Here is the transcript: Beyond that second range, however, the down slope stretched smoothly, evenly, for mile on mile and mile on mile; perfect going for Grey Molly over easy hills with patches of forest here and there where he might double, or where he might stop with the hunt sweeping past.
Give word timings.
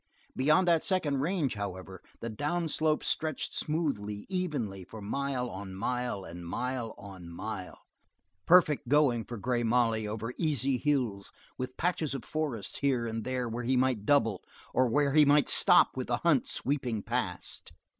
Beyond 0.35 0.67
that 0.67 0.83
second 0.83 1.17
range, 1.19 1.53
however, 1.53 2.01
the 2.21 2.29
down 2.31 2.67
slope 2.67 3.03
stretched 3.03 3.53
smoothly, 3.53 4.25
evenly, 4.29 4.83
for 4.83 4.99
mile 4.99 5.47
on 5.47 5.75
mile 5.75 6.23
and 6.23 6.43
mile 6.43 6.95
on 6.97 7.29
mile; 7.29 7.83
perfect 8.47 8.87
going 8.87 9.23
for 9.23 9.37
Grey 9.37 9.61
Molly 9.61 10.07
over 10.07 10.33
easy 10.39 10.79
hills 10.79 11.31
with 11.55 11.77
patches 11.77 12.15
of 12.15 12.25
forest 12.25 12.79
here 12.79 13.05
and 13.05 13.23
there 13.23 13.47
where 13.47 13.63
he 13.63 13.77
might 13.77 14.03
double, 14.07 14.41
or 14.73 14.87
where 14.87 15.13
he 15.13 15.23
might 15.23 15.47
stop 15.47 15.95
with 15.95 16.07
the 16.07 16.17
hunt 16.17 16.47
sweeping 16.47 17.03
past. 17.03 17.71